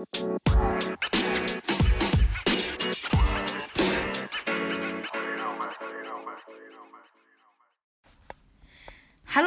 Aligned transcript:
Hallo 0.00 0.06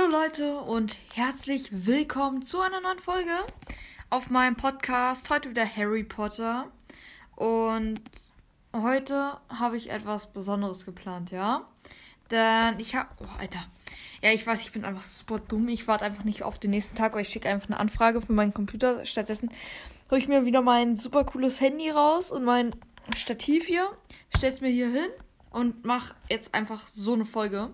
Leute 0.08 0.60
und 0.60 0.96
herzlich 1.16 1.70
willkommen 1.72 2.46
zu 2.46 2.62
einer 2.62 2.82
neuen 2.82 3.00
Folge 3.00 3.32
auf 4.12 4.30
meinem 4.30 4.56
Podcast. 4.56 5.32
Heute 5.32 5.50
wieder 5.50 5.66
Harry 5.66 6.04
Potter. 6.04 6.68
Und 7.36 8.02
heute 8.76 9.40
habe 9.50 9.78
ich 9.78 9.90
etwas 9.90 10.32
Besonderes 10.32 10.86
geplant, 10.86 11.32
ja? 11.32 11.68
Denn 12.30 12.80
ich 12.80 12.96
habe. 12.96 13.10
Oh, 13.20 13.40
Alter. 13.40 13.66
Ja, 14.22 14.32
ich 14.32 14.46
weiß, 14.46 14.62
ich 14.62 14.72
bin 14.72 14.86
einfach 14.86 15.02
super 15.02 15.40
dumm. 15.40 15.68
Ich 15.68 15.88
warte 15.88 16.06
einfach 16.06 16.24
nicht 16.24 16.44
auf 16.44 16.60
den 16.60 16.70
nächsten 16.70 16.96
Tag, 16.96 17.14
weil 17.14 17.24
ich 17.24 17.30
schicke 17.30 17.50
einfach 17.50 17.70
eine 17.70 17.80
Anfrage 17.80 18.22
für 18.22 18.34
meinen 18.34 18.54
Computer. 18.54 19.04
Stattdessen 19.06 19.50
hole 20.14 20.22
ich 20.22 20.28
mir 20.28 20.46
wieder 20.46 20.62
mein 20.62 20.96
super 20.96 21.24
cooles 21.24 21.60
Handy 21.60 21.90
raus 21.90 22.32
und 22.32 22.44
mein 22.44 22.76
Stativ 23.18 23.66
hier. 23.66 23.98
Stell's 24.38 24.62
mir 24.62 24.70
hier 24.70 24.88
hin 24.88 25.08
und 25.50 25.86
mach 25.86 26.14
jetzt 26.30 26.54
einfach 26.54 26.88
so 26.94 27.14
eine 27.14 27.26
Folge. 27.26 27.74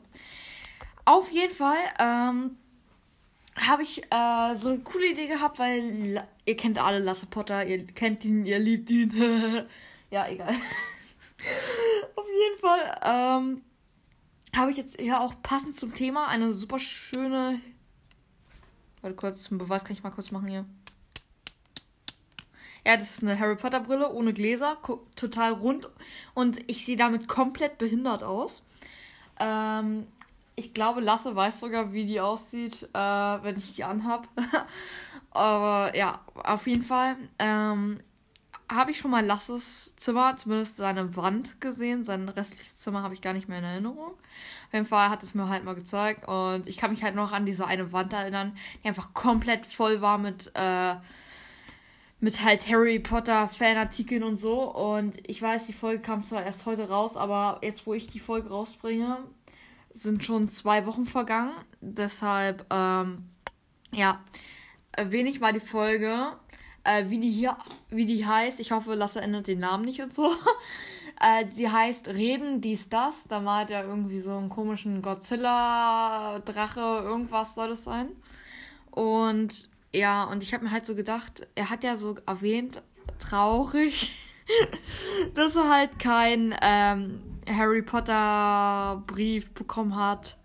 Auf 1.04 1.30
jeden 1.32 1.54
Fall 1.54 1.76
ähm, 2.00 2.56
habe 3.58 3.84
ich 3.84 4.04
äh, 4.04 4.56
so 4.56 4.70
eine 4.70 4.80
coole 4.86 5.12
Idee 5.12 5.28
gehabt, 5.28 5.60
weil 5.60 6.26
ihr 6.46 6.56
kennt 6.56 6.82
alle 6.82 7.00
Lasse 7.00 7.26
Potter, 7.26 7.66
ihr 7.66 7.86
kennt 7.88 8.24
ihn, 8.24 8.46
ihr 8.46 8.60
liebt 8.60 8.90
ihn. 8.90 9.12
ja, 10.10 10.30
egal. 10.30 10.56
Auf 12.16 12.26
jeden 12.26 12.60
Fall 12.62 13.00
ähm, 13.04 13.62
habe 14.56 14.72
ich 14.72 14.78
jetzt 14.78 14.98
hier 14.98 15.20
auch 15.20 15.34
passend 15.44 15.76
zum 15.76 15.94
Thema 15.94 16.30
eine 16.30 16.54
super 16.54 16.80
schöne. 16.80 17.60
Warte 19.02 19.18
kurz, 19.18 19.44
zum 19.44 19.58
Beweis 19.58 19.84
kann 19.84 19.98
ich 19.98 20.04
mal 20.04 20.12
kurz 20.12 20.32
machen 20.32 20.48
hier. 20.48 20.64
Ja, 22.86 22.96
das 22.96 23.12
ist 23.12 23.24
eine 23.24 23.40
Harry 23.40 23.56
Potter 23.56 23.82
Brille 23.82 24.12
ohne 24.12 24.34
Gläser, 24.34 24.78
total 25.16 25.54
rund 25.54 25.90
und 26.34 26.60
ich 26.68 26.86
sehe 26.86 26.98
damit 26.98 27.28
komplett 27.28 27.78
behindert 27.78 28.24
aus. 28.24 28.64
Ähm, 29.40 30.08
ich 30.56 30.74
glaube, 30.74 31.00
Lasse 31.02 31.36
weiß 31.36 31.60
sogar, 31.62 31.94
wie 31.94 32.06
die 32.06 32.20
aussieht, 32.20 32.84
äh, 32.94 32.98
wenn 32.98 33.58
ich 33.58 33.76
die 33.76 33.84
anhab. 33.84 34.28
Aber 35.32 35.96
ja, 35.96 36.20
auf 36.36 36.68
jeden 36.68 36.84
Fall 36.84 37.16
ähm, 37.38 38.00
habe 38.72 38.92
ich 38.92 39.00
schon 39.00 39.12
mal 39.12 39.26
Lasses 39.26 39.96
Zimmer, 39.96 40.36
zumindest 40.38 40.78
seine 40.78 41.16
Wand 41.16 41.60
gesehen. 41.62 42.06
Sein 42.06 42.30
restliches 42.30 42.78
Zimmer 42.78 43.04
habe 43.04 43.14
ich 43.14 43.22
gar 43.22 43.34
nicht 43.34 43.48
mehr 43.48 43.60
in 43.60 43.64
Erinnerung. 43.64 44.12
Auf 44.68 44.74
jeden 44.74 44.86
Fall 44.86 45.10
hat 45.10 45.24
es 45.24 45.34
mir 45.34 45.50
halt 45.50 45.64
mal 45.64 45.76
gezeigt. 45.76 46.28
Und 46.28 46.68
ich 46.68 46.78
kann 46.78 46.92
mich 46.92 47.04
halt 47.04 47.16
noch 47.16 47.32
an 47.32 47.46
diese 47.46 47.66
eine 47.66 47.92
Wand 47.92 48.14
erinnern, 48.14 48.56
die 48.84 48.88
einfach 48.88 49.14
komplett 49.14 49.66
voll 49.66 50.02
war 50.02 50.18
mit, 50.18 50.52
äh, 50.56 50.96
mit 52.20 52.44
halt 52.44 52.70
Harry 52.70 53.00
Potter 53.00 53.48
Fanartikeln 53.48 54.24
und 54.24 54.36
so. 54.36 54.74
Und 54.74 55.16
ich 55.28 55.42
weiß, 55.42 55.68
die 55.68 55.74
Folge 55.74 56.02
kam 56.02 56.24
zwar 56.24 56.44
erst 56.44 56.66
heute 56.66 56.90
raus, 56.90 57.18
aber 57.18 57.60
jetzt, 57.62 57.86
wo 57.86 57.94
ich 57.94 58.08
die 58.08 58.20
Folge 58.20 58.50
rausbringe, 58.50 59.18
sind 59.92 60.24
schon 60.24 60.50
zwei 60.50 60.86
Wochen 60.86 61.06
vergangen. 61.06 61.54
Deshalb, 61.82 62.66
ähm, 62.72 63.30
ja, 63.92 64.24
erwähne 64.92 65.30
ich 65.30 65.40
mal 65.40 65.54
die 65.54 65.60
Folge, 65.60 66.34
äh, 66.84 67.06
wie 67.08 67.20
die 67.20 67.32
hier, 67.32 67.58
wie 67.90 68.06
die 68.06 68.26
heißt. 68.26 68.60
Ich 68.60 68.72
hoffe, 68.72 68.96
Lasse 68.96 69.22
ändert 69.22 69.48
den 69.48 69.60
Namen 69.60 69.86
nicht 69.86 70.02
und 70.02 70.14
so. 70.14 70.30
äh, 71.22 71.46
sie 71.52 71.70
heißt 71.70 72.10
Reden, 72.10 72.60
dies, 72.60 72.90
das. 72.90 73.28
Da 73.30 73.40
malt 73.40 73.72
er 73.72 73.86
irgendwie 73.86 74.20
so 74.20 74.36
einen 74.36 74.50
komischen 74.50 75.02
Godzilla-Drache, 75.02 77.02
irgendwas 77.04 77.56
soll 77.56 77.70
das 77.70 77.86
sein. 77.86 78.10
Und 78.92 79.70
ja, 79.94 80.24
und 80.26 80.44
ich 80.44 80.54
habe 80.54 80.66
mir 80.66 80.72
halt 80.72 80.86
so 80.86 80.96
gedacht, 80.96 81.48
er 81.56 81.70
hat 81.70 81.84
ja 81.84 81.96
so 81.96 82.16
erwähnt, 82.26 82.82
traurig, 83.18 84.16
dass 85.34 85.56
er 85.56 85.70
halt 85.70 86.00
kein 86.00 86.56
ähm, 86.62 87.22
Harry 87.48 87.82
Potter 87.82 89.04
Brief 89.08 89.52
bekommen 89.54 89.96
hat, 89.96 90.38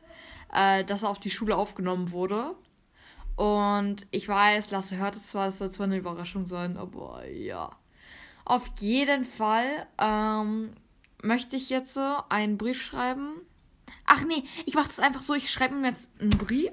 äh, 0.53 0.85
dass 0.85 1.03
er 1.03 1.11
auf 1.11 1.21
die 1.21 1.31
Schule 1.31 1.57
aufgenommen 1.57 2.11
wurde. 2.11 2.55
Und 3.37 4.07
ich 4.11 4.29
weiß, 4.29 4.71
Lasse 4.71 4.97
hört 4.97 5.17
es 5.17 5.29
zwar, 5.29 5.49
es 5.49 5.59
soll 5.59 5.71
zwar 5.71 5.85
eine 5.85 5.99
Überraschung 5.99 6.47
sein, 6.47 6.77
aber 6.77 7.27
ja. 7.29 7.71
Auf 8.45 8.71
jeden 8.79 9.25
Fall 9.25 9.87
ähm, 9.99 10.73
möchte 11.23 11.57
ich 11.57 11.71
jetzt 11.71 11.99
einen 12.29 12.59
Brief 12.59 12.81
schreiben. 12.83 13.41
Ach 14.07 14.25
nee, 14.25 14.45
ich 14.67 14.75
mache 14.75 14.89
das 14.89 15.01
einfach 15.01 15.23
so, 15.23 15.35
ich 15.35 15.51
schreibe 15.51 15.75
ihm 15.75 15.85
jetzt 15.85 16.11
einen 16.21 16.31
Brief, 16.31 16.73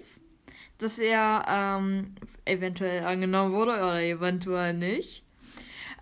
dass 0.82 1.00
er 1.00 1.46
ähm, 1.48 2.16
eventuell 2.46 3.06
angenommen 3.06 3.54
wurde 3.54 3.74
oder 3.74 4.02
eventuell 4.02 4.74
nicht. 4.74 5.24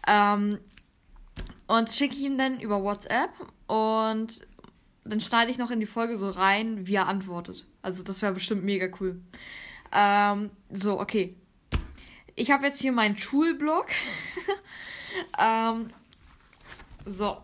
Ähm, 0.08 0.58
und 1.68 1.90
schicke 1.90 2.16
ihm 2.16 2.38
dann 2.38 2.60
über 2.60 2.82
WhatsApp 2.82 3.30
und 3.68 4.48
dann 5.04 5.20
schneide 5.22 5.52
ich 5.52 5.58
noch 5.58 5.72
in 5.72 5.80
die 5.80 5.86
Folge 5.86 6.18
so 6.18 6.30
rein, 6.30 6.88
wie 6.88 6.96
er 6.96 7.08
antwortet. 7.08 7.66
Also 7.82 8.04
das 8.04 8.22
wäre 8.22 8.34
bestimmt 8.34 8.64
mega 8.64 8.88
cool. 9.00 9.22
Ähm, 9.92 10.52
so, 10.70 11.00
okay. 11.00 11.36
Ich 12.36 12.52
habe 12.52 12.66
jetzt 12.66 12.82
hier 12.82 12.92
meinen 12.92 13.18
Schulblog. 13.18 13.88
ähm, 15.40 15.92
so. 17.06 17.38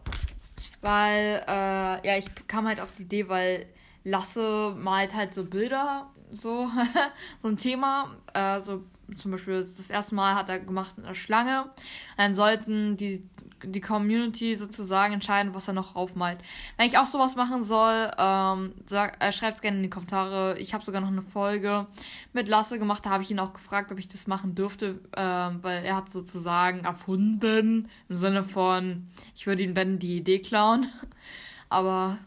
Weil, 0.82 1.44
äh, 1.48 2.08
ja, 2.08 2.18
ich 2.18 2.28
kam 2.48 2.68
halt 2.68 2.80
auf 2.80 2.92
die 2.92 3.04
Idee, 3.04 3.28
weil 3.28 3.66
Lasse 4.04 4.76
malt 4.78 5.16
halt 5.16 5.34
so 5.34 5.46
Bilder, 5.46 6.12
so, 6.32 6.70
so 7.42 7.48
ein 7.48 7.58
Thema. 7.58 8.16
Äh, 8.34 8.60
so 8.62 8.84
zum 9.18 9.32
Beispiel 9.32 9.58
das 9.58 9.90
erste 9.90 10.16
Mal 10.16 10.36
hat 10.36 10.50
er 10.50 10.60
gemacht 10.60 10.98
mit 10.98 11.06
einer 11.06 11.16
Schlange. 11.16 11.70
Dann 12.18 12.34
sollten 12.34 12.98
die 12.98 13.24
die 13.64 13.82
Community 13.82 14.56
sozusagen 14.56 15.14
entscheiden, 15.14 15.54
was 15.54 15.68
er 15.68 15.74
noch 15.74 15.96
aufmalt. 15.96 16.40
Wenn 16.78 16.88
ich 16.88 16.98
auch 16.98 17.06
sowas 17.06 17.36
machen 17.36 17.64
soll, 17.64 18.12
ähm, 18.18 18.74
äh, 18.92 19.32
schreibt 19.32 19.56
es 19.56 19.62
gerne 19.62 19.78
in 19.78 19.84
die 19.84 19.90
Kommentare. 19.90 20.58
Ich 20.60 20.74
habe 20.74 20.86
sogar 20.86 21.02
noch 21.02 21.08
eine 21.08 21.22
Folge 21.22 21.88
mit 22.34 22.48
Lasse 22.48 22.80
gemacht. 22.80 23.06
Da 23.06 23.12
habe 23.12 23.24
ich 23.24 23.32
ihn 23.32 23.40
auch 23.40 23.54
gefragt, 23.54 23.92
ob 23.92 24.00
ich 24.00 24.08
das 24.08 24.28
machen 24.28 24.56
dürfte, 24.56 25.00
ähm, 25.16 25.60
weil 25.62 25.84
er 25.84 25.96
hat 25.96 26.10
sozusagen 26.10 26.84
erfunden 26.86 27.90
im 28.10 28.18
Sinne 28.18 28.44
von, 28.44 29.08
ich 29.36 29.48
würde 29.48 29.64
ihm 29.64 29.76
wenn 29.76 30.00
die 30.00 30.18
Idee 30.18 30.40
klauen. 30.40 30.88
Aber 31.70 32.18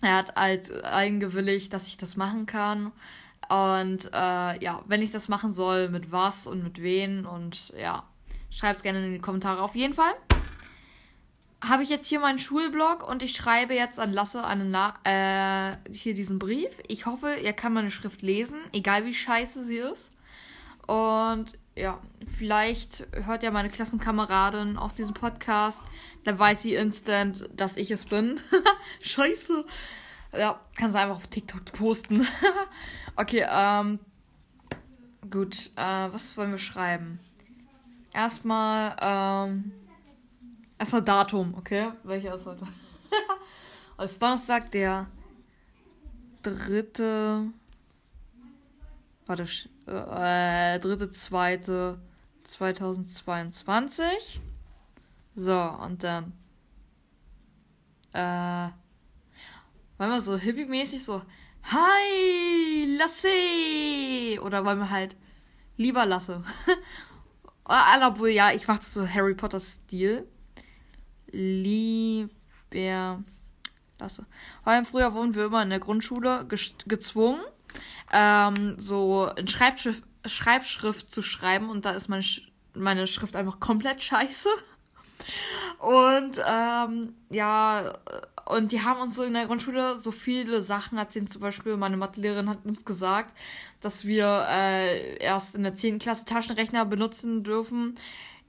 er 0.00 0.16
hat 0.16 0.36
halt 0.36 0.84
eingewilligt, 0.84 1.72
dass 1.72 1.86
ich 1.86 1.96
das 1.96 2.16
machen 2.16 2.46
kann. 2.46 2.92
Und 3.48 4.06
äh, 4.12 4.64
ja, 4.64 4.82
wenn 4.86 5.02
ich 5.02 5.12
das 5.12 5.28
machen 5.28 5.52
soll, 5.52 5.88
mit 5.88 6.10
was 6.10 6.46
und 6.46 6.64
mit 6.64 6.82
wen 6.82 7.26
und 7.26 7.72
ja, 7.80 8.04
schreibt 8.50 8.78
es 8.78 8.82
gerne 8.82 9.04
in 9.06 9.12
die 9.12 9.20
Kommentare 9.20 9.62
auf 9.62 9.74
jeden 9.74 9.94
Fall 9.94 10.14
habe 11.64 11.82
ich 11.82 11.88
jetzt 11.88 12.06
hier 12.06 12.20
meinen 12.20 12.38
Schulblog 12.38 13.08
und 13.08 13.22
ich 13.22 13.34
schreibe 13.34 13.74
jetzt 13.74 13.98
an 13.98 14.12
Lasse 14.12 14.44
eine 14.44 14.64
Na 14.64 14.94
äh, 15.04 15.76
hier 15.92 16.14
diesen 16.14 16.38
Brief. 16.38 16.70
Ich 16.86 17.06
hoffe, 17.06 17.28
er 17.28 17.52
kann 17.52 17.72
meine 17.72 17.90
Schrift 17.90 18.22
lesen, 18.22 18.58
egal 18.72 19.06
wie 19.06 19.14
scheiße 19.14 19.64
sie 19.64 19.78
ist. 19.78 20.12
Und 20.86 21.52
ja, 21.76 22.00
vielleicht 22.38 23.06
hört 23.12 23.42
ja 23.42 23.50
meine 23.50 23.68
Klassenkameradin 23.68 24.78
auch 24.78 24.92
diesen 24.92 25.14
Podcast. 25.14 25.82
Dann 26.24 26.38
weiß 26.38 26.62
sie 26.62 26.74
instant, 26.74 27.48
dass 27.54 27.76
ich 27.76 27.90
es 27.90 28.06
bin. 28.06 28.40
scheiße. 29.02 29.64
Ja, 30.32 30.58
kann 30.76 30.90
sie 30.90 30.98
einfach 30.98 31.16
auf 31.16 31.26
TikTok 31.28 31.64
posten. 31.72 32.26
okay, 33.16 33.46
ähm. 33.48 34.00
Gut, 35.30 35.70
äh, 35.76 36.08
was 36.12 36.36
wollen 36.36 36.52
wir 36.52 36.58
schreiben? 36.58 37.20
Erstmal, 38.12 38.96
ähm. 39.02 39.72
Erstmal 40.78 41.02
Datum, 41.02 41.54
okay? 41.58 41.90
Welcher 42.04 42.34
ist 42.36 42.46
heute? 42.46 42.66
heute 43.98 44.04
ist 44.04 44.20
Donnerstag, 44.20 44.70
der 44.70 45.06
dritte. 46.42 47.52
Warte, 49.26 49.48
äh, 49.86 50.78
dritte, 50.78 51.10
zweite 51.10 52.00
2022. 52.44 54.40
So, 55.34 55.58
und 55.58 56.02
dann. 56.04 56.32
Äh. 58.12 58.70
Wollen 59.98 60.10
wir 60.10 60.20
so 60.20 60.36
hippie-mäßig 60.36 61.02
so. 61.02 61.22
Hi, 61.64 62.96
Lasse! 62.96 64.40
Oder 64.42 64.64
wollen 64.64 64.78
wir 64.78 64.90
halt 64.90 65.16
lieber 65.76 66.06
Lasse? 66.06 66.44
Obwohl, 67.64 68.28
ja, 68.28 68.52
ich 68.52 68.68
mach 68.68 68.78
das 68.78 68.94
so 68.94 69.08
Harry 69.08 69.34
Potter-Stil. 69.34 70.28
Lieber 71.32 72.28
Lasse. 73.98 74.26
Vor 74.62 74.72
allem 74.72 74.84
früher 74.84 75.12
wurden 75.14 75.34
wir 75.34 75.46
immer 75.46 75.62
in 75.62 75.70
der 75.70 75.80
Grundschule 75.80 76.46
gezwungen, 76.86 77.40
ähm, 78.12 78.76
so 78.78 79.30
in 79.36 79.48
Schreibschrift, 79.48 80.02
Schreibschrift 80.24 81.10
zu 81.10 81.22
schreiben 81.22 81.70
und 81.70 81.84
da 81.84 81.92
ist 81.92 82.08
meine, 82.08 82.22
Sch 82.22 82.42
meine 82.74 83.06
Schrift 83.06 83.36
einfach 83.36 83.60
komplett 83.60 84.02
scheiße. 84.02 84.48
Und 85.78 86.40
ähm, 86.46 87.14
ja, 87.30 87.94
und 88.44 88.72
die 88.72 88.82
haben 88.82 89.00
uns 89.00 89.16
so 89.16 89.22
in 89.22 89.34
der 89.34 89.46
Grundschule 89.46 89.98
so 89.98 90.12
viele 90.12 90.62
Sachen 90.62 90.98
erzählt. 90.98 91.30
Zum 91.32 91.40
Beispiel, 91.40 91.76
meine 91.76 91.96
Mathelehrerin 91.96 92.50
hat 92.50 92.64
uns 92.64 92.84
gesagt, 92.84 93.36
dass 93.80 94.04
wir 94.04 94.46
äh, 94.48 95.16
erst 95.16 95.54
in 95.54 95.62
der 95.62 95.74
10. 95.74 95.98
Klasse 95.98 96.26
Taschenrechner 96.26 96.84
benutzen 96.84 97.44
dürfen 97.44 97.96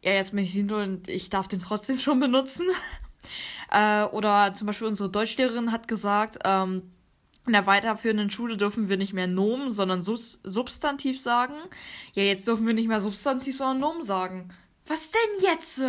ja, 0.02 0.14
jetzt 0.14 0.32
bin 0.32 0.44
ich 0.44 0.54
Sindel 0.54 0.84
und 0.84 1.08
ich 1.08 1.30
darf 1.30 1.48
den 1.48 1.60
trotzdem 1.60 1.98
schon 1.98 2.20
benutzen. 2.20 2.68
äh, 3.72 4.04
oder 4.04 4.54
zum 4.54 4.68
Beispiel 4.68 4.88
unsere 4.88 5.10
Deutschlehrerin 5.10 5.72
hat 5.72 5.88
gesagt, 5.88 6.40
ähm, 6.46 6.84
in 7.48 7.54
der 7.54 7.66
weiterführenden 7.66 8.30
Schule 8.30 8.58
dürfen 8.58 8.90
wir 8.90 8.98
nicht 8.98 9.14
mehr 9.14 9.28
Nomen, 9.28 9.72
sondern 9.72 10.04
Sus 10.04 10.40
Substantiv 10.44 11.22
sagen. 11.22 11.56
Ja, 12.14 12.24
jetzt 12.24 12.48
dürfen 12.48 12.68
wir 12.68 12.74
nicht 12.74 12.88
mehr 12.88 13.02
Substantiv, 13.02 13.58
sondern 13.58 13.80
Nomen 13.80 14.04
sagen. 14.04 14.54
Was 14.86 15.12
denn 15.12 15.44
jetzt? 15.44 15.82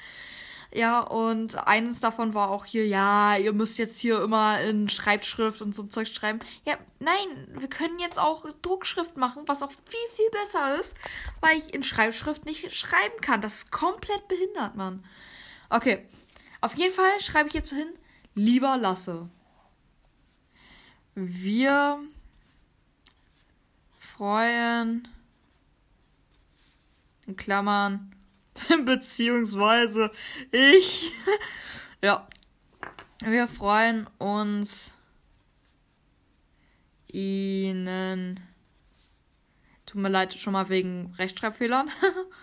ja, 0.72 1.00
und 1.00 1.56
eines 1.66 2.00
davon 2.00 2.34
war 2.34 2.50
auch 2.50 2.64
hier, 2.64 2.86
ja, 2.86 3.36
ihr 3.36 3.52
müsst 3.52 3.78
jetzt 3.78 3.98
hier 3.98 4.22
immer 4.22 4.60
in 4.60 4.88
Schreibschrift 4.88 5.62
und 5.62 5.74
so 5.74 5.84
Zeug 5.84 6.08
schreiben. 6.08 6.40
Ja, 6.66 6.76
nein, 6.98 7.48
wir 7.58 7.68
können 7.68 7.98
jetzt 7.98 8.18
auch 8.18 8.46
Druckschrift 8.62 9.16
machen, 9.16 9.44
was 9.46 9.62
auch 9.62 9.70
viel, 9.70 10.16
viel 10.16 10.30
besser 10.30 10.78
ist, 10.78 10.94
weil 11.40 11.56
ich 11.56 11.72
in 11.72 11.82
Schreibschrift 11.82 12.44
nicht 12.44 12.74
schreiben 12.76 13.20
kann. 13.20 13.40
Das 13.40 13.54
ist 13.54 13.70
komplett 13.70 14.28
behindert, 14.28 14.76
Mann. 14.76 15.04
Okay, 15.70 16.06
auf 16.60 16.74
jeden 16.74 16.94
Fall 16.94 17.20
schreibe 17.20 17.48
ich 17.48 17.54
jetzt 17.54 17.70
hin, 17.70 17.88
lieber 18.34 18.76
Lasse. 18.76 19.28
Wir 21.20 21.98
freuen 23.98 25.08
in 27.26 27.34
Klammern 27.34 28.14
beziehungsweise 28.84 30.12
ich 30.52 31.10
ja 32.02 32.28
wir 33.18 33.48
freuen 33.48 34.06
uns 34.18 34.94
Ihnen 37.08 38.38
tut 39.86 40.00
mir 40.00 40.10
leid 40.10 40.34
schon 40.34 40.52
mal 40.52 40.68
wegen 40.68 41.12
Rechtschreibfehlern 41.18 41.90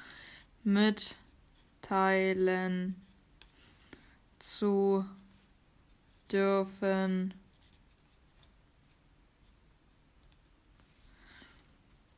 mitteilen 0.66 1.16
zu 4.38 5.06
dürfen 6.30 7.33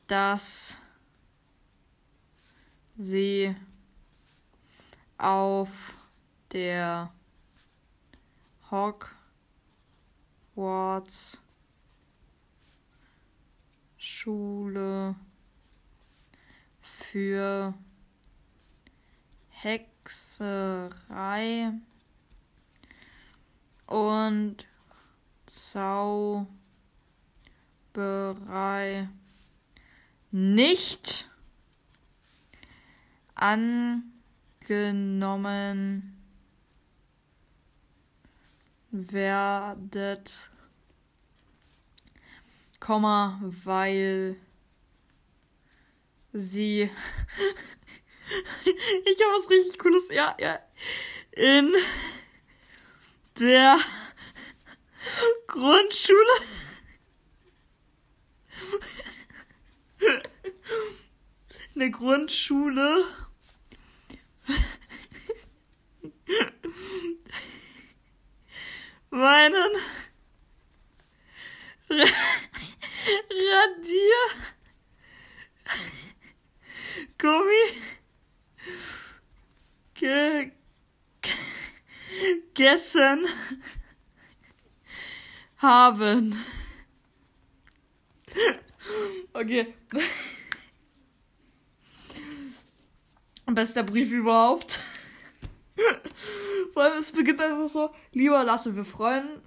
dass 0.08 0.78
sie 2.96 3.56
auf 5.18 5.96
der 6.52 7.12
Hogwarts 8.72 9.12
Schule 13.98 15.16
für 16.82 17.74
Hexerei 19.50 20.92
und 23.88 24.68
Zauberei 25.46 26.48
nicht 30.32 31.30
angenommen 33.36 34.14
werdet, 38.92 40.50
Komma, 42.80 43.42
weil 43.64 44.38
sie 46.32 46.84
ich 48.66 49.24
habe 49.24 49.34
was 49.34 49.50
richtig 49.50 49.80
cooles 49.80 50.10
ja 50.10 50.36
ja. 50.40 50.60
In 51.32 51.74
der 53.40 53.78
Grundschule 55.48 56.42
eine 61.78 61.92
Grundschule. 61.92 63.06
meinen 69.12 69.72
Radier 73.40 74.24
Gummi 77.18 77.82
ge 79.94 80.52
gegessen 82.56 83.28
haben. 85.58 86.44
Okay. 89.34 89.74
Bester 93.56 93.84
Brief 93.84 94.12
überhaupt. 94.12 94.80
Vor 96.74 96.84
allem, 96.84 97.00
es 97.00 97.12
beginnt 97.12 97.42
einfach 97.42 97.70
so, 97.70 97.90
lieber 98.12 98.44
Lasse, 98.44 98.76
wir 98.76 98.86
freuen, 98.86 99.42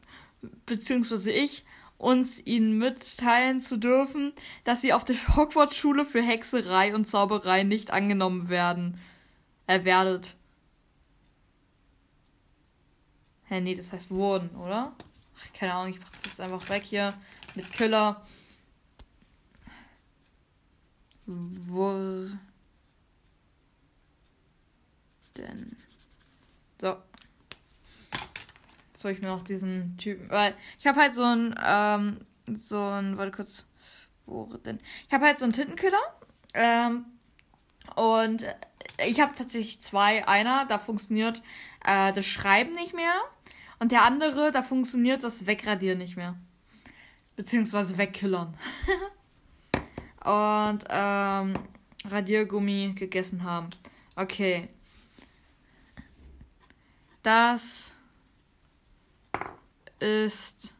beziehungsweise 0.66 1.30
ich, 1.30 1.64
uns 1.98 2.44
ihnen 2.46 2.78
mitteilen 2.78 3.60
zu 3.60 3.76
dürfen, 3.76 4.32
dass 4.64 4.80
sie 4.80 4.94
auf 4.94 5.04
der 5.04 5.16
Hogwarts-Schule 5.36 6.06
für 6.06 6.22
Hexerei 6.22 6.94
und 6.94 7.06
Zauberei 7.06 7.62
nicht 7.62 7.90
angenommen 7.90 8.48
werden. 8.48 8.98
Er 9.66 9.82
äh, 9.82 9.84
werdet. 9.84 10.34
Hä, 13.44 13.60
nee, 13.60 13.74
das 13.74 13.92
heißt 13.92 14.10
wurden, 14.10 14.50
oder? 14.56 14.94
Ach, 15.38 15.52
keine 15.52 15.74
Ahnung, 15.74 15.92
ich 15.92 16.00
mach 16.00 16.10
das 16.10 16.24
jetzt 16.24 16.40
einfach 16.40 16.68
weg 16.70 16.84
hier 16.84 17.12
mit 17.54 17.70
Killer. 17.70 18.24
Wurden 21.26 22.40
denn? 25.42 25.76
So. 26.80 26.96
Jetzt 28.88 29.02
soll 29.02 29.12
ich 29.12 29.20
mir 29.20 29.28
noch 29.28 29.42
diesen 29.42 29.96
Typen. 29.98 30.30
Weil 30.30 30.54
ich 30.78 30.86
habe 30.86 31.00
halt 31.00 31.14
so 31.14 31.22
ein, 31.22 31.58
ähm, 31.62 32.26
so 32.54 32.82
ein, 32.82 33.16
warte 33.16 33.32
kurz. 33.32 33.66
Wo 34.26 34.44
denn? 34.58 34.78
Ich 35.08 35.12
habe 35.12 35.26
halt 35.26 35.38
so 35.38 35.44
einen 35.44 35.52
Tintenkiller. 35.52 36.02
Ähm, 36.54 37.06
und 37.96 38.46
ich 39.06 39.20
habe 39.20 39.34
tatsächlich 39.34 39.80
zwei. 39.80 40.26
Einer, 40.28 40.66
da 40.66 40.78
funktioniert 40.78 41.42
äh, 41.84 42.12
das 42.12 42.26
Schreiben 42.26 42.74
nicht 42.74 42.94
mehr. 42.94 43.14
Und 43.78 43.92
der 43.92 44.04
andere, 44.04 44.52
da 44.52 44.62
funktioniert 44.62 45.24
das 45.24 45.46
Wegradieren 45.46 45.98
nicht 45.98 46.16
mehr. 46.16 46.36
Beziehungsweise 47.36 47.96
wegkillern. 47.96 48.54
und 50.24 50.84
ähm, 50.88 51.54
Radiergummi 52.04 52.92
gegessen 52.96 53.44
haben. 53.44 53.70
Okay. 54.16 54.68
Das 57.22 57.94
ist 59.98 60.74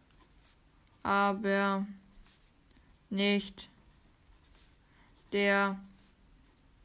aber 1.02 1.86
nicht 3.10 3.68
der 5.32 5.78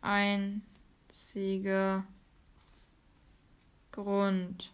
einzige 0.01 2.03
Grund. 3.93 4.73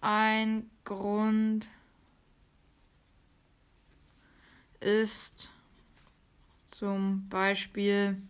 Ein 0.00 0.70
Grund 0.84 1.66
ist 4.80 5.50
zum 6.70 7.28
Beispiel, 7.28 8.22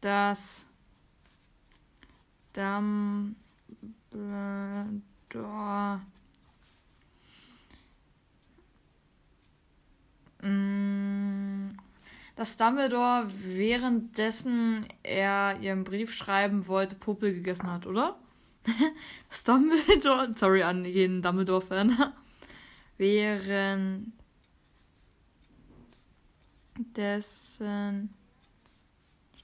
dass 0.00 0.67
Dumbledore 2.58 3.36
mm, 10.42 11.78
dass 12.34 12.56
Dumbledore 12.56 13.30
währenddessen 13.44 14.88
er 15.04 15.60
ihren 15.60 15.84
Brief 15.84 16.12
schreiben 16.12 16.66
wollte, 16.66 16.96
Puppe 16.96 17.32
gegessen 17.32 17.70
hat, 17.70 17.86
oder? 17.86 18.18
dass 19.28 19.44
Dumbledore, 19.44 20.34
sorry 20.36 20.64
an 20.64 20.84
jeden 20.84 21.22
Dumbledore-Fan, 21.22 22.12
währenddessen 22.98 24.10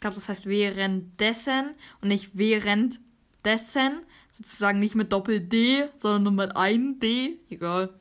glaube, 0.05 0.17
das 0.17 0.29
heißt 0.29 0.45
währenddessen 0.45 1.75
und 2.03 2.09
nicht 2.09 2.37
währenddessen. 3.45 4.03
Sozusagen 4.33 4.81
nicht 4.81 4.97
mit 4.97 5.13
Doppel-D, 5.13 5.91
sondern 5.97 6.25
nur 6.25 6.33
mit 6.33 6.57
ein 6.57 6.99
D. 6.99 7.39
Egal. 7.49 7.95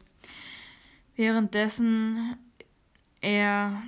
Währenddessen 1.16 2.36
er 3.22 3.84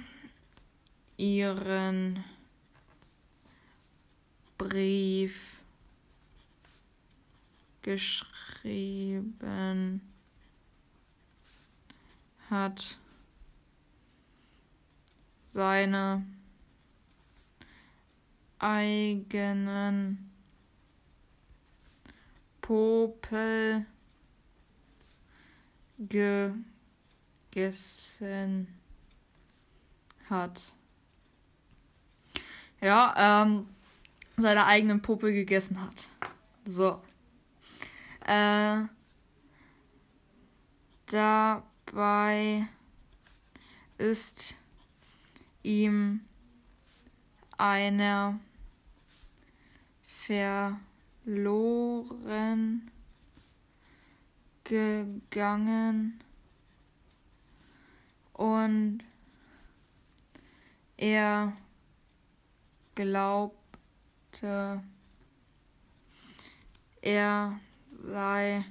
ihren 1.17 2.23
Brief 4.59 5.59
geschrieben 7.81 9.21
hat 12.49 12.99
seine 15.43 16.23
eigenen 18.59 20.34
Popel 22.65 23.85
gegessen 25.99 26.65
hat. 30.27 30.73
Ja, 32.81 33.43
ähm, 33.43 33.67
seine 34.35 34.65
eigenen 34.65 35.03
Puppe 35.03 35.31
gegessen 35.31 35.79
hat. 35.79 36.09
So. 36.65 37.03
Äh, 38.25 38.85
dabei 41.05 42.67
ist 43.99 44.55
ihm 45.61 46.21
einer 47.59 48.39
verloren 51.25 52.91
gegangen 54.63 56.19
und 58.33 58.99
er 60.97 61.57
glaubte, 62.93 64.83
er 67.01 67.59
sei 67.89 68.63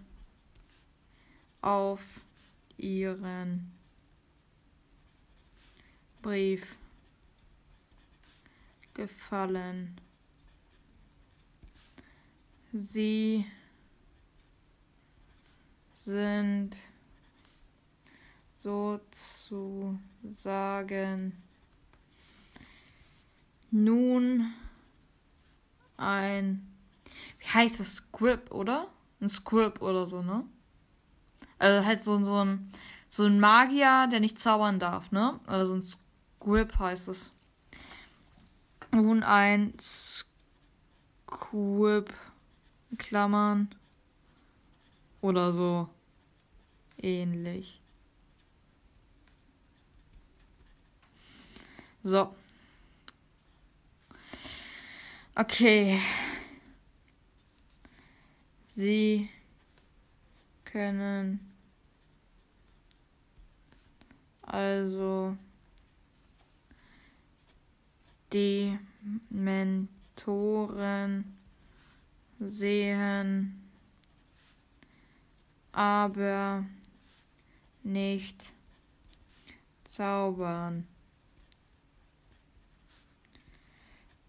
auf 1.61 2.03
ihren 2.77 3.73
Brief 6.23 6.77
gefallen. 8.95 10.01
Sie 12.77 13.47
sind 15.93 16.77
sozusagen 18.57 20.01
nun 23.71 24.53
ein, 25.97 26.67
wie 27.39 27.47
heißt 27.47 27.79
das, 27.79 27.95
Squib, 27.95 28.51
oder? 28.51 28.89
Ein 29.21 29.29
Squib 29.29 29.81
oder 29.81 30.05
so, 30.05 30.23
ne? 30.23 30.45
Also 31.61 31.87
halt 31.87 32.03
so, 32.03 32.25
so 32.25 32.45
ein, 32.45 32.73
so 33.09 33.27
ein 33.27 33.39
Magier, 33.39 34.09
der 34.11 34.19
nicht 34.19 34.41
zaubern 34.41 34.81
darf, 34.81 35.13
ne? 35.13 35.39
Also 35.47 35.75
ein 35.75 35.85
Squib 35.85 36.77
heißt 36.77 37.07
es. 37.07 37.31
Nun 38.91 39.23
ein 39.23 39.75
Squib, 39.79 42.13
Klammern, 42.97 43.69
oder 45.25 45.53
so 45.53 45.89
ähnlich. 46.99 47.81
So. 52.03 52.35
Okay. 55.35 55.99
Sie 58.69 59.31
können 60.65 61.41
also 64.43 65.37
die 68.33 68.79
Mentoren 69.31 69.85
sehen, 72.41 73.63
aber 75.73 76.65
nicht 77.83 78.53
zaubern. 79.85 80.87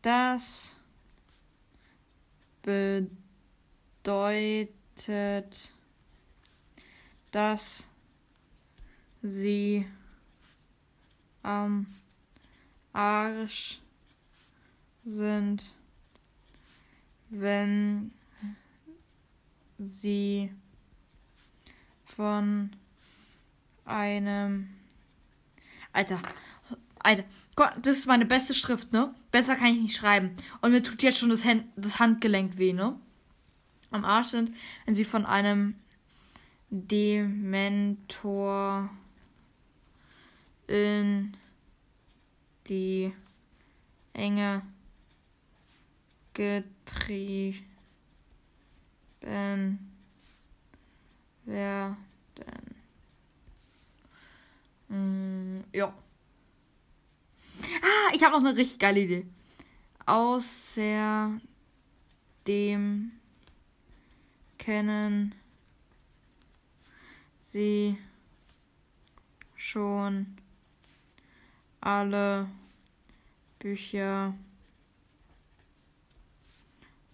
Das 0.02 0.76
bedeutet, 2.62 3.10
dass 7.32 7.88
sie 9.24 9.88
am 11.42 11.88
Arsch 12.94 13.80
sind, 15.04 15.75
wenn 17.40 18.12
sie 19.78 20.52
von 22.06 22.72
einem 23.86 24.70
Alter, 25.92 26.22
Alter, 27.00 27.24
das 27.82 28.00
ist 28.00 28.08
meine 28.08 28.26
beste 28.26 28.54
Schrift, 28.54 28.92
ne? 28.92 29.14
Besser 29.32 29.56
kann 29.56 29.68
ich 29.68 29.82
nicht 29.82 29.96
schreiben. 29.96 30.36
Und 30.62 30.72
mir 30.72 30.84
tut 30.84 31.04
jetzt 31.04 31.20
schon 31.20 31.30
das, 31.30 31.46
Hand, 31.46 31.66
das 31.76 32.00
Handgelenk 32.00 32.58
weh, 32.58 32.74
ne? 32.74 33.00
Am 33.92 34.04
Arsch 34.04 34.28
sind, 34.30 34.52
wenn 34.86 34.96
sie 34.96 35.06
von 35.06 35.26
einem 35.26 35.76
Dementor 36.70 37.30
in 40.68 41.38
die 42.68 43.14
Enge 44.14 44.64
getrieben 46.34 46.75
werden. 51.46 52.76
Mm, 54.90 55.64
ja. 55.74 55.94
Ah, 57.82 58.14
ich 58.14 58.24
habe 58.24 58.34
noch 58.34 58.40
eine 58.48 58.56
richtig 58.56 58.80
geile 58.80 59.00
Idee. 59.02 59.26
Außerdem 60.06 61.42
kennen 64.58 65.36
sie 67.40 67.98
schon 69.56 70.38
alle 71.82 72.48
Bücher 73.60 74.36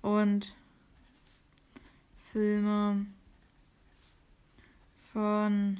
und 0.01 0.55
Filme 2.31 3.05
von 5.11 5.77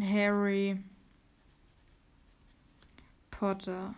Harry 0.00 0.82
Potter. 3.30 3.94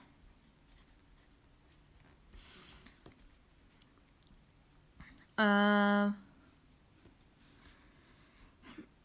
Äh, 5.37 6.11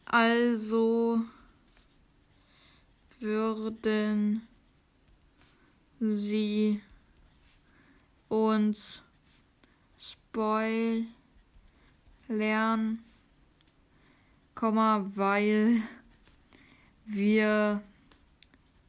also 0.06 1.20
würden 3.20 4.46
sie 6.00 6.80
uns 8.32 9.02
spoilern, 9.98 11.04
weil 15.14 15.82
wir 17.04 17.82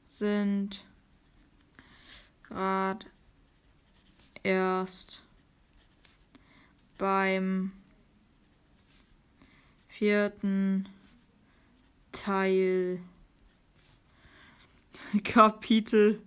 sind 0.06 0.86
gerade 2.44 3.06
erst 4.44 5.22
beim 6.98 7.74
vierten 9.90 10.88
Teil 12.14 13.02
Kapitel 15.26 16.22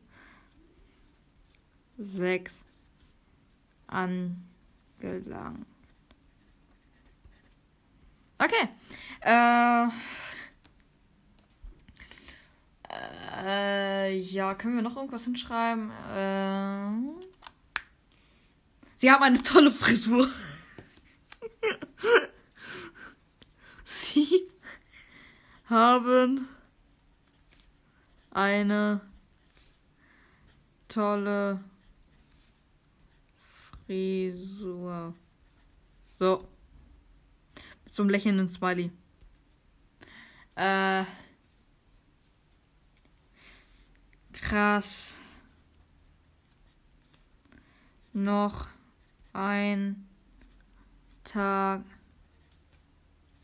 6 1.96 2.65
angelangt. 3.88 5.66
Okay. 8.38 8.68
Äh, 9.20 9.88
Äh, 13.44 14.16
ja, 14.18 14.54
können 14.54 14.76
wir 14.76 14.82
noch 14.82 14.96
irgendwas 14.96 15.24
hinschreiben? 15.24 15.90
Äh, 15.90 16.90
sie 18.96 19.10
haben 19.10 19.22
eine 19.22 19.42
tolle 19.42 19.70
Frisur. 19.70 20.26
sie 23.84 24.48
haben 25.68 26.48
eine 28.30 29.00
tolle 30.88 31.56
Frisur. 31.56 31.75
So. 36.18 36.48
Mit 37.84 37.94
so 37.94 38.02
einem 38.02 38.10
lächelnden 38.10 38.50
Smiley. 38.50 38.90
Äh. 40.56 41.04
Krass. 44.32 45.14
Noch 48.12 48.68
ein 49.32 50.08
Tag. 51.22 51.82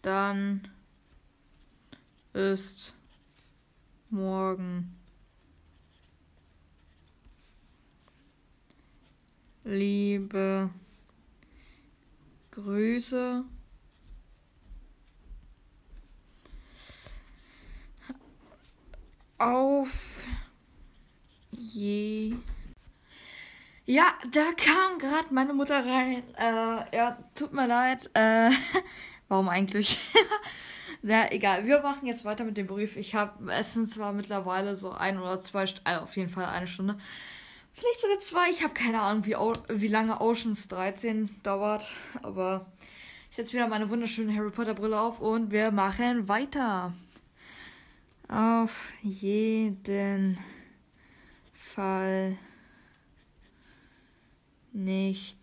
Dann 0.01 0.69
ist 2.33 2.95
morgen. 4.11 5.02
Liebe 9.65 10.71
Grüße. 12.51 13.45
Auf 19.39 20.27
je. 21.51 22.35
Ja, 23.85 24.15
da 24.31 24.53
kam 24.57 24.99
gerade 24.99 25.33
meine 25.33 25.55
Mutter 25.55 25.85
rein. 25.85 26.23
Äh, 26.37 26.97
ja, 26.97 27.19
tut 27.35 27.53
mir 27.53 27.67
leid. 27.67 28.11
Äh, 28.15 28.51
warum 29.29 29.49
eigentlich? 29.49 30.01
Na, 31.03 31.31
egal. 31.33 31.67
Wir 31.67 31.81
machen 31.81 32.07
jetzt 32.07 32.25
weiter 32.25 32.45
mit 32.45 32.57
dem 32.57 32.67
Brief. 32.67 32.97
Ich 32.97 33.15
habe, 33.15 33.53
es 33.53 33.75
sind 33.75 33.89
zwar 33.89 34.13
mittlerweile 34.13 34.75
so 34.77 34.93
ein 34.93 35.19
oder 35.19 35.41
zwei, 35.41 35.65
also 35.85 36.03
auf 36.03 36.17
jeden 36.17 36.31
Fall 36.31 36.47
eine 36.47 36.67
Stunde. 36.67 36.97
Vielleicht 37.73 38.01
sogar 38.01 38.21
zwei. 38.21 38.51
Ich 38.51 38.63
habe 38.63 38.75
keine 38.75 39.01
Ahnung, 39.01 39.25
wie, 39.27 39.35
wie 39.35 39.89
lange 39.89 40.21
Oceans 40.21 40.69
13 40.69 41.29
dauert. 41.43 41.93
Aber 42.23 42.67
ich 43.31 43.37
setze 43.37 43.55
wieder 43.55 43.69
meine 43.69 43.89
wunderschöne 43.89 44.35
Harry 44.35 44.51
Potter 44.51 44.75
Brille 44.75 45.01
auf 45.01 45.21
und 45.21 45.51
wir 45.51 45.71
machen 45.71 46.29
weiter. 46.29 46.93
Auf 48.29 48.93
jeden 49.03 50.39
Fall 51.55 52.37
nicht. 54.73 55.39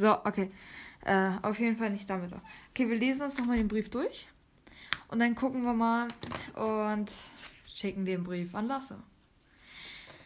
So, 0.00 0.16
okay. 0.24 0.50
Äh, 1.04 1.30
auf 1.42 1.58
jeden 1.58 1.76
Fall 1.76 1.90
nicht 1.90 2.08
damit. 2.10 2.32
Okay, 2.70 2.88
wir 2.88 2.96
lesen 2.96 3.22
uns 3.22 3.38
nochmal 3.38 3.56
den 3.56 3.68
Brief 3.68 3.90
durch. 3.90 4.28
Und 5.08 5.18
dann 5.18 5.34
gucken 5.34 5.62
wir 5.62 5.74
mal 5.74 6.08
und 6.54 7.12
schicken 7.66 8.04
den 8.04 8.22
Brief 8.22 8.54
an 8.54 8.68
Lasse. 8.68 8.98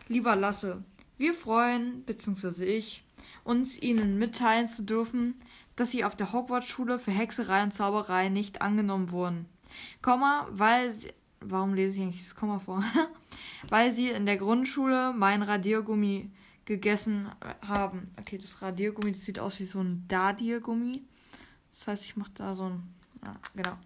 Lieber 0.09 0.37
Lasse, 0.37 0.85
wir 1.17 1.33
freuen, 1.33 2.05
beziehungsweise 2.05 2.67
ich, 2.67 3.03
uns 3.45 3.81
Ihnen 3.81 4.19
mitteilen 4.19 4.67
zu 4.67 4.83
dürfen, 4.83 5.41
dass 5.77 5.91
Sie 5.91 6.05
auf 6.05 6.17
der 6.17 6.33
Hogwarts-Schule 6.33 6.99
für 6.99 7.13
Hexerei 7.13 7.63
und 7.63 7.73
Zauberei 7.73 8.29
nicht 8.29 8.63
angenommen 8.63 9.11
wurden. 9.11 9.47
Komma, 10.03 10.47
weil 10.51 10.93
Sie, 10.93 11.13
warum 11.41 11.75
lese 11.75 11.97
ich 11.97 12.03
eigentlich 12.03 12.23
das 12.23 12.35
Komma 12.35 12.59
vor? 12.59 12.85
weil 13.69 13.93
Sie 13.93 14.11
in 14.11 14.27
der 14.27 14.37
Grundschule 14.37 15.13
mein 15.15 15.43
Radiergummi 15.43 16.31
gegessen 16.65 17.31
haben. 17.67 18.11
Okay, 18.19 18.39
das 18.39 18.63
Radiergummi, 18.63 19.13
das 19.13 19.25
sieht 19.25 19.39
aus 19.39 19.59
wie 19.59 19.67
so 19.67 19.81
ein 19.81 20.05
Dadiergummi. 20.09 21.03
Das 21.71 21.89
heißt, 21.89 22.05
ich 22.05 22.17
mache 22.17 22.33
da 22.35 22.55
so 22.55 22.65
ein. 22.65 22.83
Ja, 23.25 23.35
genau. 23.55 23.77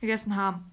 Gegessen 0.00 0.36
haben. 0.36 0.64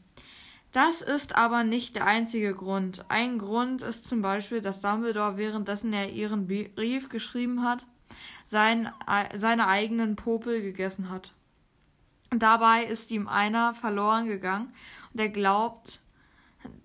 Das 0.71 1.01
ist 1.01 1.35
aber 1.35 1.63
nicht 1.63 1.95
der 1.95 2.05
einzige 2.05 2.53
Grund. 2.53 3.05
Ein 3.09 3.39
Grund 3.39 3.81
ist 3.81 4.07
zum 4.07 4.21
Beispiel, 4.21 4.61
dass 4.61 4.81
Dumbledore 4.81 5.37
währenddessen 5.37 5.93
er 5.93 6.11
ihren 6.11 6.47
Brief 6.47 7.09
geschrieben 7.09 7.63
hat, 7.63 7.85
sein, 8.47 8.91
seine 9.35 9.67
eigenen 9.67 10.15
Popel 10.15 10.61
gegessen 10.61 11.09
hat. 11.09 11.33
Dabei 12.29 12.83
ist 12.83 13.11
ihm 13.11 13.27
einer 13.27 13.73
verloren 13.73 14.25
gegangen 14.25 14.73
und 15.13 15.19
er 15.19 15.29
glaubt, 15.29 16.01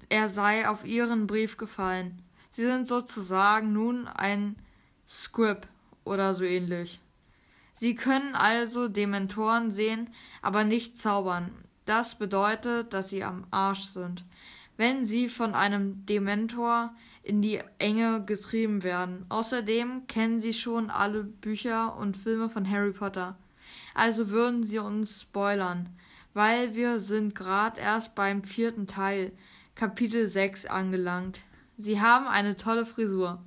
er 0.08 0.28
sei 0.28 0.68
auf 0.68 0.85
ihren 0.85 1.26
Brief 1.26 1.56
gefallen. 1.56 2.22
Sie 2.52 2.62
sind 2.62 2.86
sozusagen 2.86 3.72
nun 3.72 4.06
ein 4.06 4.56
Squib 5.06 5.66
oder 6.04 6.34
so 6.34 6.44
ähnlich. 6.44 7.00
Sie 7.74 7.94
können 7.94 8.34
also 8.34 8.88
Dementoren 8.88 9.72
sehen, 9.72 10.10
aber 10.40 10.64
nicht 10.64 11.00
zaubern. 11.00 11.50
Das 11.84 12.14
bedeutet, 12.14 12.92
dass 12.92 13.08
sie 13.08 13.24
am 13.24 13.46
Arsch 13.50 13.82
sind. 13.82 14.24
Wenn 14.76 15.04
sie 15.04 15.28
von 15.28 15.54
einem 15.54 16.06
Dementor 16.06 16.94
in 17.22 17.40
die 17.40 17.60
Enge 17.78 18.24
getrieben 18.24 18.82
werden. 18.82 19.26
Außerdem 19.28 20.06
kennen 20.08 20.40
sie 20.40 20.52
schon 20.52 20.90
alle 20.90 21.24
Bücher 21.24 21.96
und 21.96 22.16
Filme 22.16 22.50
von 22.50 22.68
Harry 22.68 22.92
Potter. 22.92 23.36
Also 23.94 24.30
würden 24.30 24.64
sie 24.64 24.78
uns 24.78 25.20
spoilern, 25.20 25.88
weil 26.34 26.74
wir 26.74 26.98
sind 26.98 27.34
gerade 27.34 27.80
erst 27.80 28.14
beim 28.14 28.42
vierten 28.42 28.86
Teil, 28.86 29.32
Kapitel 29.74 30.26
6 30.26 30.66
angelangt. 30.66 31.42
Sie 31.82 32.00
haben 32.00 32.28
eine 32.28 32.54
tolle 32.54 32.86
Frisur. 32.86 33.42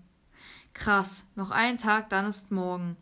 Krass, 0.74 1.24
noch 1.36 1.52
ein 1.52 1.78
Tag, 1.78 2.10
dann 2.10 2.26
ist 2.26 2.52
morgen. 2.52 2.98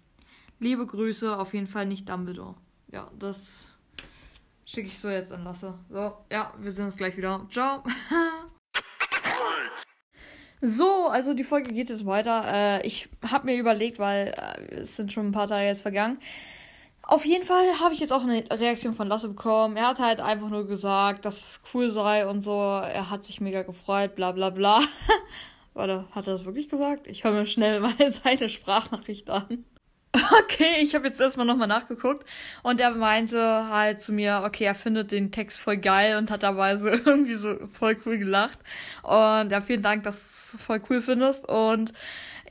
Liebe 0.59 0.85
Grüße, 0.85 1.39
auf 1.39 1.55
jeden 1.55 1.65
Fall 1.65 1.87
nicht 1.87 2.07
Dumbledore. 2.07 2.53
Ja, 2.91 3.09
das 3.17 3.65
schicke 4.63 4.89
ich 4.89 4.99
so 4.99 5.09
jetzt 5.09 5.31
an 5.31 5.43
Lasse. 5.43 5.73
So, 5.89 6.13
ja, 6.31 6.53
wir 6.59 6.71
sehen 6.71 6.85
uns 6.85 6.97
gleich 6.97 7.17
wieder. 7.17 7.47
Ciao. 7.49 7.83
so, 10.61 11.07
also 11.07 11.33
die 11.33 11.43
Folge 11.43 11.73
geht 11.73 11.89
jetzt 11.89 12.05
weiter. 12.05 12.43
Äh, 12.45 12.85
ich 12.85 13.09
habe 13.27 13.47
mir 13.47 13.57
überlegt, 13.57 13.97
weil 13.97 14.35
äh, 14.37 14.81
es 14.81 14.95
sind 14.95 15.11
schon 15.11 15.25
ein 15.25 15.31
paar 15.31 15.47
Tage 15.47 15.65
jetzt 15.65 15.81
vergangen. 15.81 16.19
Auf 17.13 17.25
jeden 17.25 17.45
Fall 17.45 17.63
habe 17.79 17.93
ich 17.93 17.99
jetzt 17.99 18.11
auch 18.11 18.23
eine 18.23 18.43
Reaktion 18.49 18.95
von 18.95 19.07
Lasse 19.07 19.27
bekommen. 19.27 19.77
Er 19.77 19.89
hat 19.89 19.99
halt 19.99 20.19
einfach 20.19 20.49
nur 20.49 20.65
gesagt, 20.65 21.25
dass 21.25 21.35
es 21.37 21.61
cool 21.71 21.91
sei 21.91 22.25
und 22.25 22.41
so. 22.41 22.57
Er 22.57 23.11
hat 23.11 23.23
sich 23.23 23.39
mega 23.39 23.61
gefreut, 23.61 24.15
bla 24.15 24.31
bla 24.31 24.49
bla. 24.49 24.81
Warte, 25.75 26.07
hat 26.09 26.25
er 26.25 26.33
das 26.33 26.45
wirklich 26.45 26.69
gesagt? 26.69 27.05
Ich 27.05 27.23
höre 27.23 27.33
mir 27.33 27.45
schnell 27.45 27.81
mal 27.81 27.93
seine 28.09 28.49
Sprachnachricht 28.49 29.29
an. 29.29 29.63
Okay, 30.43 30.81
ich 30.81 30.95
habe 30.95 31.07
jetzt 31.07 31.19
erstmal 31.19 31.45
nochmal 31.45 31.67
nachgeguckt 31.67 32.27
und 32.61 32.79
er 32.79 32.91
meinte 32.91 33.67
halt 33.69 33.99
zu 33.99 34.11
mir, 34.11 34.43
okay, 34.45 34.65
er 34.65 34.75
findet 34.75 35.11
den 35.11 35.31
Text 35.31 35.59
voll 35.59 35.77
geil 35.77 36.17
und 36.17 36.31
hat 36.31 36.43
dabei 36.43 36.77
so 36.77 36.87
irgendwie 36.87 37.35
so 37.35 37.55
voll 37.67 37.97
cool 38.05 38.17
gelacht. 38.17 38.59
Und 39.03 39.51
ja, 39.51 39.61
vielen 39.61 39.81
Dank, 39.81 40.03
dass 40.03 40.15
du 40.15 40.57
es 40.57 40.63
voll 40.63 40.81
cool 40.89 41.01
findest. 41.01 41.47
Und 41.47 41.93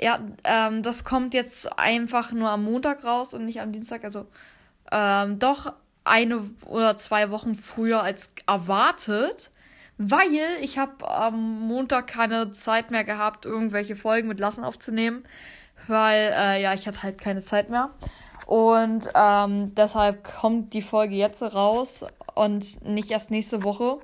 ja, 0.00 0.20
ähm, 0.44 0.82
das 0.82 1.04
kommt 1.04 1.34
jetzt 1.34 1.78
einfach 1.78 2.32
nur 2.32 2.50
am 2.50 2.64
Montag 2.64 3.04
raus 3.04 3.34
und 3.34 3.44
nicht 3.44 3.60
am 3.60 3.72
Dienstag. 3.72 4.04
Also 4.04 4.26
ähm, 4.92 5.38
doch 5.38 5.72
eine 6.04 6.42
oder 6.66 6.96
zwei 6.96 7.30
Wochen 7.30 7.54
früher 7.56 8.02
als 8.02 8.30
erwartet. 8.46 9.50
Weil 9.98 10.58
ich 10.60 10.78
habe 10.78 11.08
am 11.08 11.60
Montag 11.60 12.08
keine 12.08 12.52
Zeit 12.52 12.90
mehr 12.90 13.04
gehabt, 13.04 13.46
irgendwelche 13.46 13.94
Folgen 13.94 14.28
mit 14.28 14.40
Lassen 14.40 14.64
aufzunehmen 14.64 15.24
weil 15.88 16.32
äh, 16.36 16.62
ja, 16.62 16.74
ich 16.74 16.86
hatte 16.86 17.02
halt 17.02 17.20
keine 17.20 17.40
Zeit 17.40 17.70
mehr. 17.70 17.90
Und 18.46 19.08
ähm, 19.14 19.74
deshalb 19.74 20.24
kommt 20.24 20.74
die 20.74 20.82
Folge 20.82 21.14
jetzt 21.14 21.42
raus 21.42 22.04
und 22.34 22.84
nicht 22.84 23.10
erst 23.10 23.30
nächste 23.30 23.64
Woche. 23.64 23.98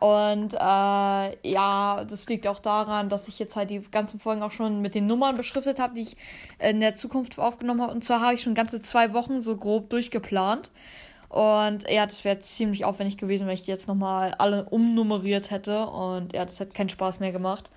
Und 0.00 0.54
äh, 0.54 0.58
ja, 0.58 2.04
das 2.04 2.28
liegt 2.28 2.46
auch 2.46 2.58
daran, 2.58 3.08
dass 3.08 3.28
ich 3.28 3.38
jetzt 3.38 3.56
halt 3.56 3.70
die 3.70 3.80
ganzen 3.80 4.20
Folgen 4.20 4.42
auch 4.42 4.52
schon 4.52 4.82
mit 4.82 4.94
den 4.94 5.06
Nummern 5.06 5.36
beschriftet 5.36 5.78
habe, 5.78 5.94
die 5.94 6.02
ich 6.02 6.16
in 6.58 6.80
der 6.80 6.94
Zukunft 6.94 7.38
aufgenommen 7.38 7.80
habe. 7.80 7.92
Und 7.92 8.04
zwar 8.04 8.20
habe 8.20 8.34
ich 8.34 8.42
schon 8.42 8.54
ganze 8.54 8.82
zwei 8.82 9.14
Wochen 9.14 9.40
so 9.40 9.56
grob 9.56 9.88
durchgeplant. 9.88 10.70
Und 11.28 11.88
ja, 11.90 12.06
das 12.06 12.24
wäre 12.24 12.38
ziemlich 12.40 12.84
aufwendig 12.84 13.16
gewesen, 13.16 13.46
wenn 13.46 13.54
ich 13.54 13.64
die 13.64 13.70
jetzt 13.70 13.88
nochmal 13.88 14.34
alle 14.34 14.64
umnummeriert 14.64 15.50
hätte. 15.50 15.86
Und 15.86 16.34
ja, 16.34 16.44
das 16.44 16.60
hätte 16.60 16.72
keinen 16.72 16.90
Spaß 16.90 17.20
mehr 17.20 17.32
gemacht. 17.32 17.70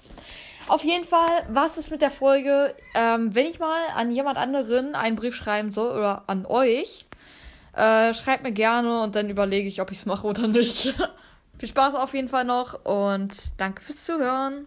Auf 0.67 0.83
jeden 0.83 1.05
Fall 1.05 1.47
es 1.65 1.73
das 1.73 1.89
mit 1.89 2.01
der 2.01 2.11
Folge. 2.11 2.75
Ähm, 2.95 3.33
wenn 3.33 3.47
ich 3.47 3.59
mal 3.59 3.81
an 3.95 4.11
jemand 4.11 4.37
anderen 4.37 4.93
einen 4.93 5.15
Brief 5.15 5.35
schreiben 5.35 5.71
soll 5.71 5.97
oder 5.97 6.23
an 6.27 6.45
euch, 6.45 7.05
äh, 7.75 8.13
schreibt 8.13 8.43
mir 8.43 8.51
gerne 8.51 9.01
und 9.01 9.15
dann 9.15 9.29
überlege 9.29 9.67
ich, 9.67 9.81
ob 9.81 9.91
ich 9.91 9.99
es 9.99 10.05
mache 10.05 10.27
oder 10.27 10.47
nicht. 10.47 10.93
Viel 11.59 11.67
Spaß 11.67 11.95
auf 11.95 12.13
jeden 12.13 12.29
Fall 12.29 12.45
noch 12.45 12.85
und 12.85 13.59
danke 13.59 13.81
fürs 13.81 14.05
Zuhören. 14.05 14.65